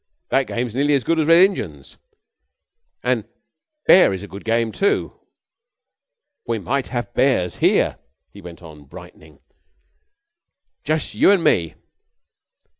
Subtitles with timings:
[0.29, 1.97] "That game's nearly as good as Red Injuns.
[3.03, 3.23] An'
[3.85, 5.15] Bears is a good game too.
[6.47, 7.99] We might have Bears here,"
[8.31, 9.41] he went on brightening.
[10.85, 11.75] "Jus' you an' me.